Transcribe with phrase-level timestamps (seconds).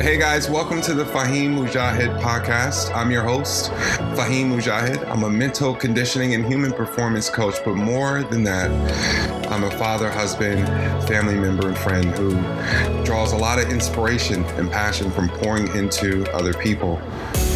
[0.00, 2.94] Hey guys, welcome to the Fahim Mujahid podcast.
[2.94, 3.72] I'm your host,
[4.14, 5.04] Fahim Mujahid.
[5.10, 8.70] I'm a mental conditioning and human performance coach, but more than that,
[9.50, 10.66] I'm a father, husband,
[11.08, 12.34] family member, and friend who
[13.04, 17.00] draws a lot of inspiration and passion from pouring into other people.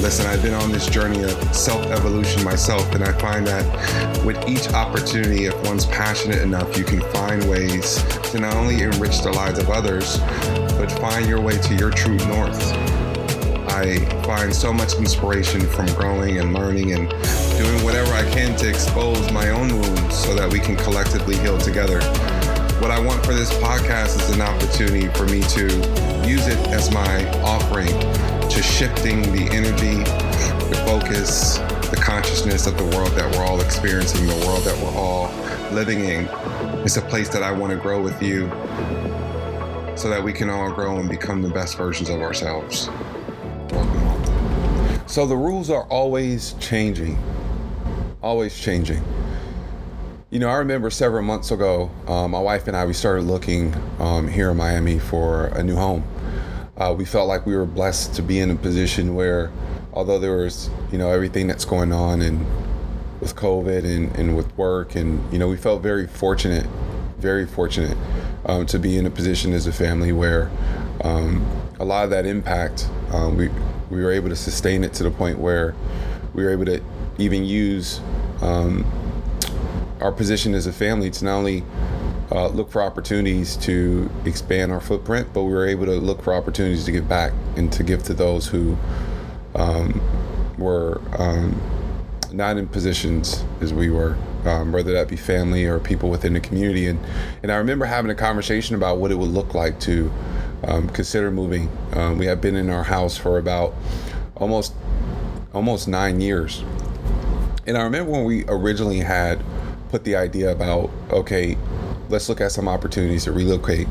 [0.01, 4.49] Listen, I've been on this journey of self evolution myself, and I find that with
[4.49, 9.31] each opportunity, if one's passionate enough, you can find ways to not only enrich the
[9.31, 10.19] lives of others,
[10.79, 12.82] but find your way to your true north.
[13.75, 17.09] I find so much inspiration from growing and learning and
[17.57, 21.57] doing whatever I can to expose my own wounds so that we can collectively heal
[21.57, 21.99] together.
[22.83, 25.63] What I want for this podcast is an opportunity for me to
[26.29, 27.89] use it as my offering
[28.51, 30.05] to shifting the energy,
[30.69, 31.57] the focus,
[31.89, 35.33] the consciousness of the world that we're all experiencing, the world that we're all
[35.75, 36.29] living in.
[36.85, 38.51] It's a place that I want to grow with you
[39.97, 42.91] so that we can all grow and become the best versions of ourselves.
[45.13, 47.19] So the rules are always changing,
[48.23, 49.05] always changing.
[50.31, 53.75] You know, I remember several months ago, um, my wife and I, we started looking
[53.99, 56.03] um, here in Miami for a new home.
[56.79, 59.53] Uh, we felt like we were blessed to be in a position where,
[59.93, 62.47] although there was, you know, everything that's going on and
[63.21, 66.67] with COVID and, and with work, and, you know, we felt very fortunate,
[67.19, 67.99] very fortunate
[68.47, 70.51] um, to be in a position as a family where
[71.01, 71.45] um,
[71.81, 73.49] a lot of that impact, um, we,
[73.91, 75.75] we were able to sustain it to the point where
[76.35, 76.83] we were able to
[77.19, 78.01] even use
[78.41, 78.85] um,
[80.01, 81.65] our position as a family to not only
[82.31, 86.33] uh, look for opportunities to expand our footprint, but we were able to look for
[86.33, 88.77] opportunities to give back and to give to those who
[89.55, 90.01] um,
[90.57, 91.61] were um,
[92.33, 96.41] not in positions as we were, um, whether that be family or people within the
[96.41, 96.87] community.
[96.87, 96.99] And,
[97.43, 100.11] and I remember having a conversation about what it would look like to
[100.65, 101.71] um, consider moving.
[101.93, 103.75] Um, we have been in our house for about
[104.37, 104.75] almost
[105.53, 106.65] almost nine years.
[107.67, 109.43] And I remember when we originally had
[109.91, 111.57] put the idea about, okay,
[112.09, 113.87] let's look at some opportunities to relocate.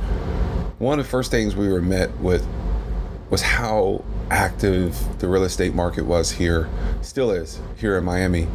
[0.80, 2.46] One of the first things we were met with
[3.30, 6.70] was how active the real estate market was here,
[7.02, 8.48] still is here in Miami,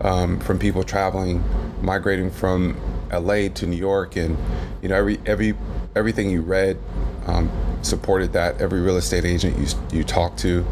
[0.00, 1.42] um, from people traveling,
[1.80, 2.78] migrating from
[3.12, 4.36] LA to New York, and
[4.82, 5.54] you know every every
[5.96, 6.78] everything you read
[7.26, 7.50] um,
[7.82, 8.60] supported that.
[8.60, 10.66] Every real estate agent you you talked to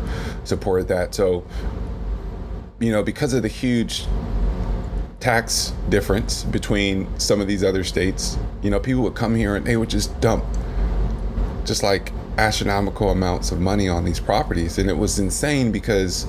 [0.44, 1.14] supported that.
[1.14, 1.44] So
[2.80, 4.06] you know because of the huge
[5.20, 9.66] tax difference between some of these other states, you know people would come here and
[9.66, 10.44] they would just dump
[11.64, 14.78] just like astronomical amounts of money on these properties.
[14.78, 16.26] And it was insane because,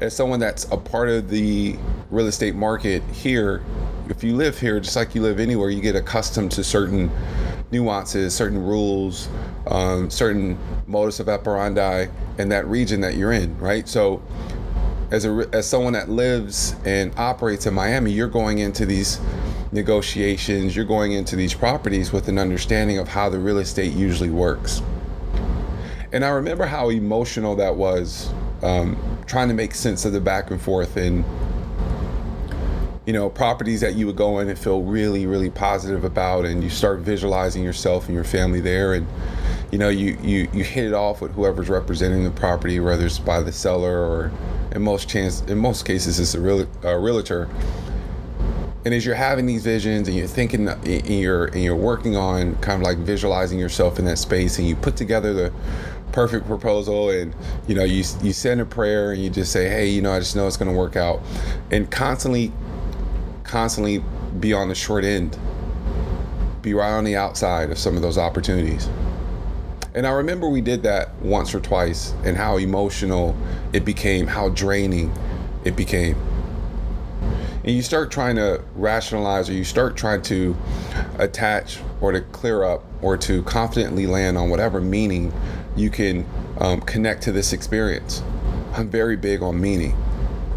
[0.00, 1.76] as someone that's a part of the
[2.10, 3.62] real estate market here,
[4.08, 7.10] if you live here, just like you live anywhere, you get accustomed to certain
[7.70, 9.28] nuances, certain rules,
[9.66, 12.06] um, certain modus of operandi
[12.38, 13.88] in that region that you're in, right?
[13.88, 14.22] So,
[15.10, 19.20] as a as someone that lives and operates in Miami, you're going into these
[19.72, 24.30] negotiations, you're going into these properties with an understanding of how the real estate usually
[24.30, 24.82] works.
[26.12, 28.32] And I remember how emotional that was,
[28.62, 31.24] um, trying to make sense of the back and forth and
[33.06, 36.62] you know properties that you would go in and feel really really positive about and
[36.62, 39.06] you start visualizing yourself and your family there and
[39.70, 43.18] you know you you you hit it off with whoever's representing the property whether it's
[43.18, 44.32] by the seller or
[44.76, 47.48] in most chance in most cases it's a, real, a realtor.
[48.84, 52.54] And as you're having these visions and you're thinking and you're and you're working on
[52.56, 55.52] kind of like visualizing yourself in that space and you put together the
[56.12, 57.34] perfect proposal and
[57.66, 60.20] you know you you send a prayer and you just say hey you know I
[60.20, 61.20] just know it's going to work out.
[61.72, 62.52] And constantly
[63.46, 64.02] constantly
[64.40, 65.38] be on the short end
[66.62, 68.88] be right on the outside of some of those opportunities
[69.94, 73.36] and I remember we did that once or twice and how emotional
[73.72, 75.12] it became how draining
[75.64, 76.16] it became
[77.66, 80.56] and you start trying to rationalize or you start trying to
[81.18, 85.32] attach or to clear up or to confidently land on whatever meaning
[85.74, 86.24] you can
[86.58, 88.22] um, connect to this experience.
[88.72, 89.96] I'm very big on meaning.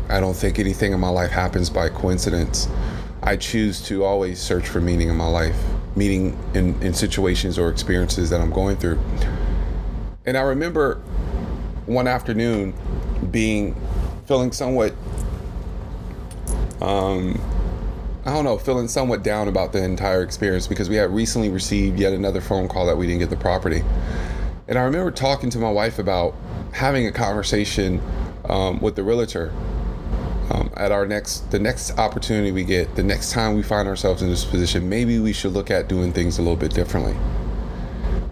[0.09, 2.67] I don't think anything in my life happens by coincidence.
[3.21, 5.55] I choose to always search for meaning in my life,
[5.95, 8.99] meaning in, in situations or experiences that I'm going through.
[10.25, 10.95] And I remember
[11.85, 12.73] one afternoon
[13.31, 13.75] being
[14.25, 14.93] feeling somewhat
[16.81, 17.39] um,
[18.25, 21.99] I don't know, feeling somewhat down about the entire experience because we had recently received
[21.99, 23.83] yet another phone call that we didn't get the property.
[24.67, 26.35] And I remember talking to my wife about
[26.71, 28.01] having a conversation
[28.45, 29.51] um, with the realtor
[30.79, 34.29] at our next, the next opportunity we get, the next time we find ourselves in
[34.29, 37.15] this position, maybe we should look at doing things a little bit differently.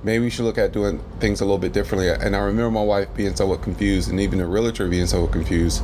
[0.08, 2.10] maybe we should look at doing things a little bit differently.
[2.10, 5.84] And I remember my wife being somewhat confused, and even the realtor being somewhat confused.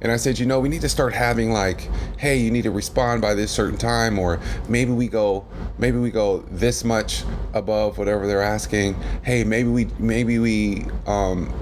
[0.00, 1.88] And I said, you know, we need to start having like,
[2.18, 5.46] hey, you need to respond by this certain time, or maybe we go,
[5.78, 7.22] maybe we go this much
[7.54, 8.96] above whatever they're asking.
[9.22, 11.54] Hey, maybe we, maybe we, um,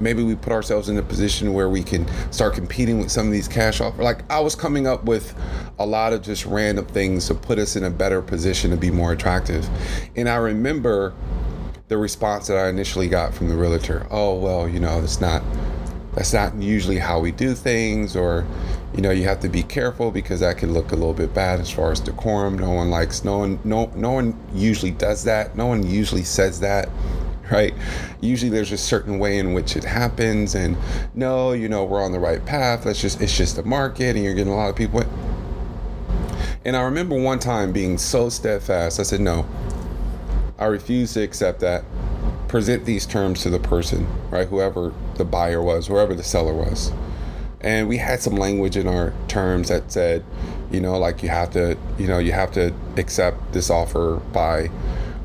[0.00, 3.32] maybe we put ourselves in a position where we can start competing with some of
[3.32, 4.00] these cash offers.
[4.00, 5.34] Like I was coming up with
[5.78, 8.90] a lot of just random things to put us in a better position to be
[8.90, 9.68] more attractive.
[10.16, 11.14] And I remember
[11.88, 14.06] the response that I initially got from the realtor.
[14.10, 15.42] Oh well, you know, it's not
[16.14, 18.46] that's not usually how we do things or
[18.94, 21.60] you know you have to be careful because that could look a little bit bad
[21.60, 25.54] as far as decorum no one likes no one no no one usually does that
[25.54, 26.88] no one usually says that
[27.50, 27.74] right
[28.20, 30.76] usually there's a certain way in which it happens and
[31.14, 34.24] no you know we're on the right path that's just it's just the market and
[34.24, 35.02] you're getting a lot of people
[36.64, 39.46] and i remember one time being so steadfast i said no
[40.58, 41.84] i refuse to accept that
[42.48, 44.48] present these terms to the person, right?
[44.48, 46.90] Whoever the buyer was, whoever the seller was.
[47.60, 50.24] And we had some language in our terms that said,
[50.70, 54.70] you know, like you have to, you know, you have to accept this offer by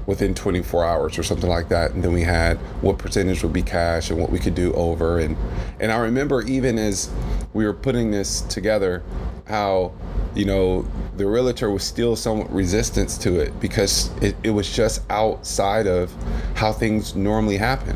[0.05, 1.91] within 24 hours or something like that.
[1.91, 5.19] And then we had what percentage would be cash and what we could do over.
[5.19, 5.38] And
[5.79, 7.11] and I remember even as
[7.53, 9.03] we were putting this together,
[9.45, 9.94] how
[10.35, 10.85] you know
[11.17, 16.11] the realtor was still somewhat resistance to it because it, it was just outside of
[16.55, 17.95] how things normally happen.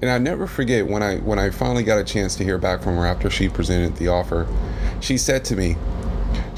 [0.00, 2.82] And I never forget when I when I finally got a chance to hear back
[2.82, 4.46] from her after she presented the offer,
[5.00, 5.76] she said to me,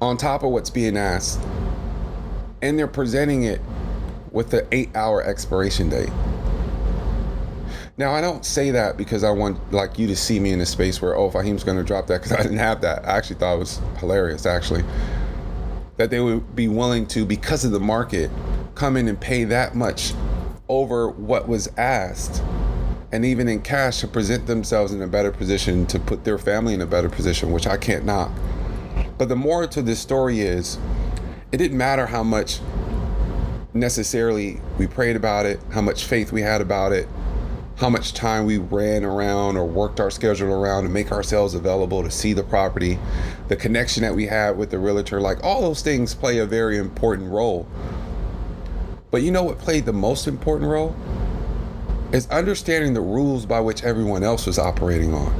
[0.02, 1.40] on top of what's being asked.
[2.60, 3.62] And they're presenting it
[4.32, 6.10] with the eight hour expiration date.
[7.98, 10.66] Now I don't say that because I want like you to see me in a
[10.66, 13.04] space where oh Fahim's gonna drop that because I didn't have that.
[13.04, 14.84] I actually thought it was hilarious actually.
[15.96, 18.30] That they would be willing to, because of the market,
[18.76, 20.12] come in and pay that much
[20.68, 22.40] over what was asked
[23.10, 26.74] and even in cash to present themselves in a better position to put their family
[26.74, 28.30] in a better position, which I can't knock.
[29.16, 30.78] But the moral to this story is
[31.50, 32.60] it didn't matter how much
[33.74, 37.08] necessarily we prayed about it, how much faith we had about it,
[37.78, 42.02] how much time we ran around or worked our schedule around to make ourselves available
[42.02, 42.98] to see the property,
[43.46, 46.76] the connection that we had with the realtor, like all those things play a very
[46.76, 47.68] important role.
[49.12, 50.94] But you know what played the most important role?
[52.12, 55.32] Is understanding the rules by which everyone else was operating on.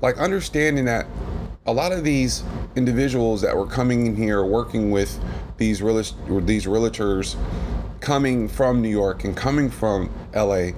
[0.00, 1.06] Like understanding that
[1.66, 2.42] a lot of these
[2.74, 5.20] individuals that were coming in here working with
[5.58, 7.36] these real these realtors
[8.04, 10.72] coming from New York and coming from LA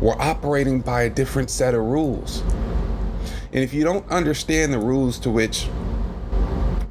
[0.00, 2.40] were operating by a different set of rules.
[3.52, 5.68] And if you don't understand the rules to which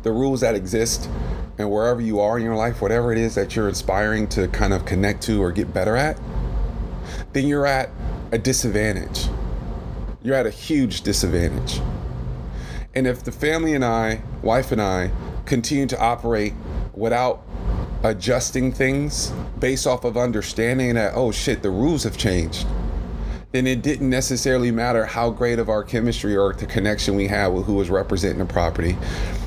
[0.03, 1.09] the rules that exist
[1.57, 4.73] and wherever you are in your life, whatever it is that you're inspiring to kind
[4.73, 6.19] of connect to or get better at,
[7.31, 7.89] then you're at
[8.33, 9.27] a disadvantage.
[10.21, 11.79] You're at a huge disadvantage.
[12.93, 15.11] And if the family and I, wife and I,
[15.45, 16.53] continue to operate
[16.93, 17.41] without
[18.03, 22.65] adjusting things based off of understanding that, oh shit, the rules have changed,
[23.51, 27.47] then it didn't necessarily matter how great of our chemistry or the connection we had
[27.47, 28.97] with who was representing the property.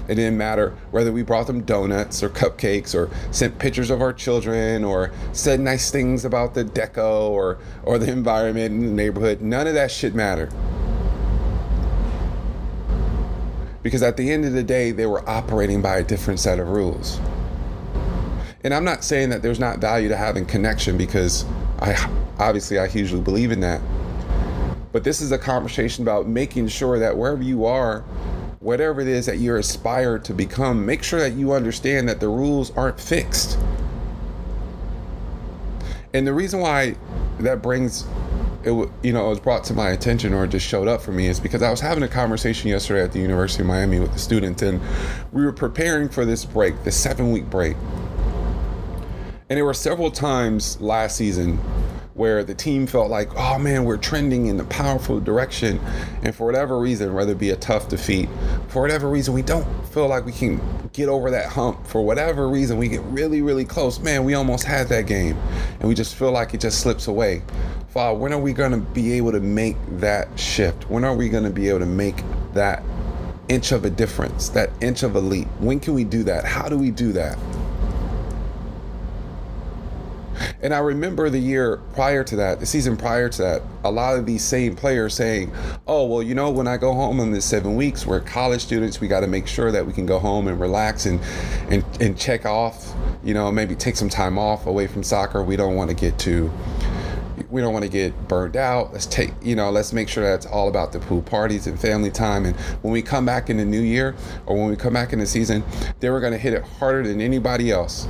[0.08, 4.12] It didn't matter whether we brought them donuts or cupcakes or sent pictures of our
[4.12, 9.40] children or said nice things about the deco or, or the environment in the neighborhood.
[9.40, 10.52] None of that shit mattered
[13.82, 16.68] because at the end of the day, they were operating by a different set of
[16.68, 17.20] rules.
[18.62, 21.44] And I'm not saying that there's not value to having connection because
[21.80, 21.94] I
[22.38, 23.80] obviously I hugely believe in that.
[24.92, 28.00] But this is a conversation about making sure that wherever you are,
[28.58, 32.28] whatever it is that you're aspired to become, make sure that you understand that the
[32.28, 33.58] rules aren't fixed.
[36.12, 36.96] And the reason why
[37.38, 38.04] that brings
[38.62, 41.28] it you know it was brought to my attention or just showed up for me
[41.28, 44.18] is because I was having a conversation yesterday at the University of Miami with the
[44.18, 44.80] students and
[45.32, 47.76] we were preparing for this break, the seven week break.
[49.50, 51.57] And there were several times last season
[52.14, 55.80] where the team felt like, oh man, we're trending in the powerful direction.
[56.23, 58.28] And for whatever reason, whether it be a tough defeat,
[58.69, 60.61] for whatever reason, we don't feel like we can
[60.92, 61.85] get over that hump.
[61.85, 63.99] For whatever reason, we get really, really close.
[63.99, 65.37] Man, we almost had that game.
[65.80, 67.42] And we just feel like it just slips away.
[67.88, 70.88] Father, when are we going to be able to make that shift?
[70.88, 72.85] When are we going to be able to make that
[73.49, 75.49] inch of a difference, that inch of a leap?
[75.59, 76.45] When can we do that?
[76.45, 77.37] How do we do that?
[80.62, 84.16] And I remember the year prior to that, the season prior to that, a lot
[84.16, 85.52] of these same players saying,
[85.87, 89.00] Oh, well, you know, when I go home in the seven weeks, we're college students,
[89.00, 91.20] we got to make sure that we can go home and relax and,
[91.70, 92.92] and, and check off,
[93.25, 95.42] you know, maybe take some time off away from soccer.
[95.42, 96.50] We don't want to get too
[97.50, 98.92] we don't want to get burned out.
[98.92, 102.11] Let's take, you know, let's make sure that's all about the pool parties and family
[102.11, 102.47] time.
[102.47, 104.14] And when we come back in the new year
[104.47, 105.64] or when we come back in the season,
[105.99, 108.09] then we're going to hit it harder than anybody else.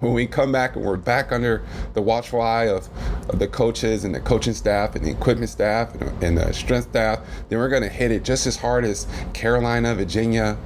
[0.00, 2.88] When we come back and we're back under the watchful eye of,
[3.28, 6.88] of the coaches and the coaching staff and the equipment staff and, and the strength
[6.88, 10.56] staff, then we're going to hit it just as hard as Carolina, Virginia,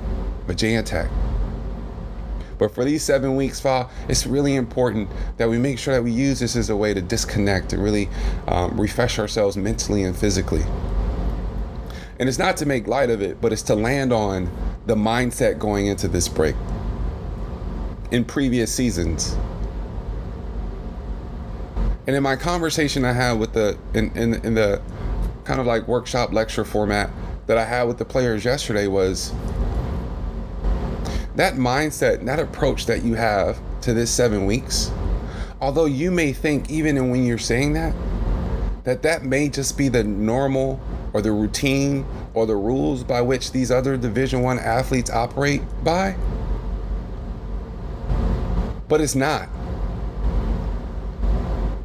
[0.46, 1.10] Virginia Tech.
[2.58, 6.12] But for these seven weeks, Fa, it's really important that we make sure that we
[6.12, 8.08] use this as a way to disconnect and really
[8.46, 10.62] um, refresh ourselves mentally and physically.
[12.20, 14.48] And it's not to make light of it, but it's to land on
[14.86, 16.54] the mindset going into this break
[18.14, 19.36] in previous seasons.
[22.06, 24.80] And in my conversation I had with the in, in, in the
[25.42, 27.10] kind of like workshop lecture format
[27.46, 29.32] that I had with the players yesterday was
[31.34, 34.92] that mindset, that approach that you have to this seven weeks,
[35.60, 37.96] although you may think, even when you're saying that,
[38.84, 40.80] that that may just be the normal
[41.12, 46.16] or the routine or the rules by which these other division one athletes operate by
[48.88, 49.48] but it's not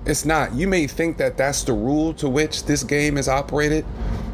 [0.05, 3.85] it's not you may think that that's the rule to which this game is operated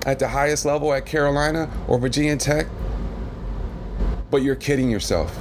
[0.05, 2.67] at the highest level at carolina or virginia tech
[4.35, 5.33] but you're kidding yourself.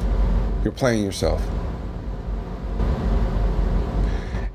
[0.63, 1.43] You're playing yourself.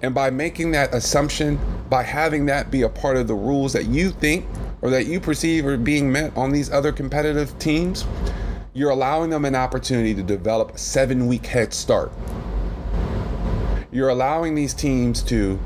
[0.01, 1.59] And by making that assumption,
[1.89, 4.45] by having that be a part of the rules that you think
[4.81, 8.05] or that you perceive are being met on these other competitive teams,
[8.73, 12.09] you're allowing them an opportunity to develop a seven week head start.
[13.99, 15.59] You're allowing these teams to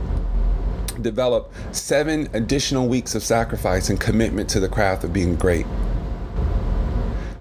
[1.03, 5.67] develop seven additional weeks of sacrifice and commitment to the craft of being great.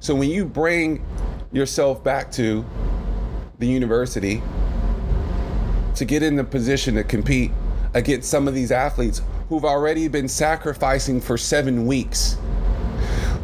[0.01, 1.03] So when you bring
[1.51, 2.63] yourself back to
[3.59, 4.43] the university
[5.95, 7.53] to get in the position to compete
[7.95, 12.37] against some of these athletes who've already been sacrificing for seven weeks,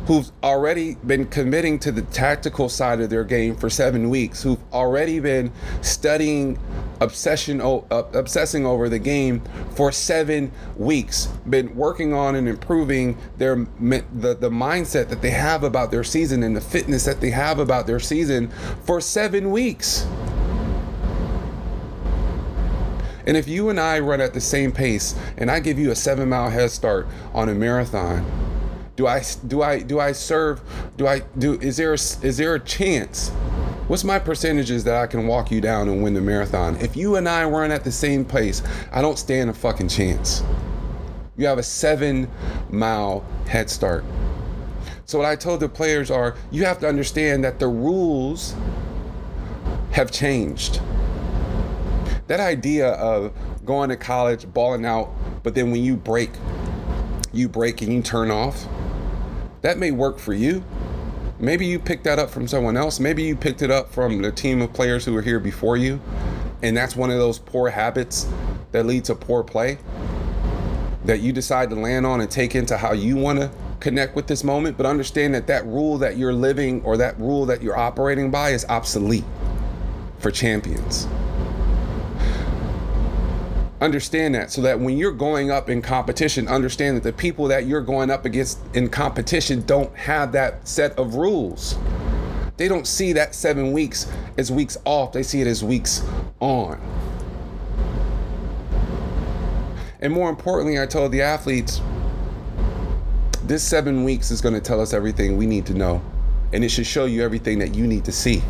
[0.07, 4.61] who've already been committing to the tactical side of their game for seven weeks, who've
[4.71, 5.51] already been
[5.81, 6.59] studying
[7.01, 9.43] obsession uh, obsessing over the game
[9.75, 11.27] for seven weeks.
[11.49, 16.43] Been working on and improving their the, the mindset that they have about their season
[16.43, 18.51] and the fitness that they have about their season
[18.85, 20.07] for seven weeks.
[23.27, 25.95] And if you and I run at the same pace and I give you a
[25.95, 28.25] seven mile head start on a marathon
[28.99, 30.61] do I do I do I serve
[30.97, 33.31] do I do is there is there a chance
[33.89, 36.77] What's my percentages that I can walk you down and win the marathon?
[36.77, 40.43] If you and I weren't at the same pace, I don't stand a fucking chance.
[41.39, 42.31] You have a seven
[42.69, 44.05] mile head start.
[45.07, 48.55] So, what I told the players are you have to understand that the rules
[49.93, 50.83] have changed.
[52.27, 53.33] That idea of
[53.65, 56.33] going to college, balling out, but then when you break,
[57.33, 58.67] you break and you turn off,
[59.63, 60.63] that may work for you.
[61.41, 62.99] Maybe you picked that up from someone else.
[62.99, 66.01] Maybe you picked it up from the team of players who were here before you.
[66.63, 68.29] And that's one of those poor habits
[68.73, 69.79] that lead to poor play
[71.05, 74.27] that you decide to land on and take into how you want to connect with
[74.27, 74.77] this moment.
[74.77, 78.51] But understand that that rule that you're living or that rule that you're operating by
[78.51, 79.25] is obsolete
[80.19, 81.07] for champions
[83.81, 87.67] understand that so that when you're going up in competition understand that the people that
[87.67, 91.79] you're going up against in competition don't have that set of rules.
[92.57, 96.05] They don't see that seven weeks as weeks off they see it as weeks
[96.41, 96.81] on.
[100.01, 101.81] And more importantly i told the athletes
[103.45, 106.03] this seven weeks is going to tell us everything we need to know
[106.53, 108.43] and it should show you everything that you need to see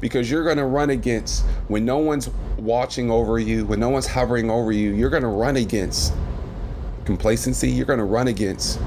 [0.00, 4.06] because you're going to run against when no one's watching over you, when no one's
[4.06, 6.12] hovering over you, you're going to run against
[7.04, 7.70] complacency.
[7.70, 8.80] You're going to run against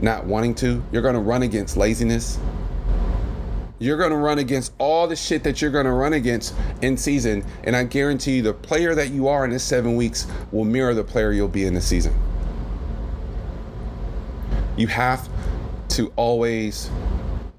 [0.00, 0.82] not wanting to.
[0.92, 2.38] You're going to run against laziness.
[3.78, 6.96] You're going to run against all the shit that you're going to run against in
[6.96, 7.44] season.
[7.64, 10.94] And I guarantee you, the player that you are in this seven weeks will mirror
[10.94, 12.14] the player you'll be in the season.
[14.76, 15.28] You have
[15.90, 16.90] to always,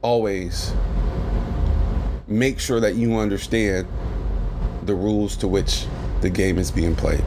[0.01, 0.73] always
[2.27, 3.87] make sure that you understand
[4.83, 5.85] the rules to which
[6.21, 7.23] the game is being played.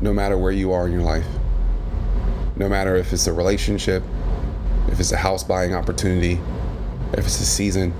[0.00, 1.26] No matter where you are in your life,
[2.56, 4.02] no matter if it's a relationship,
[4.88, 6.40] if it's a house buying opportunity,
[7.12, 7.92] if it's a season,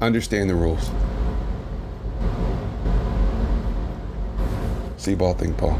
[0.00, 0.90] understand the rules.
[4.96, 5.78] See ball thing, Paul.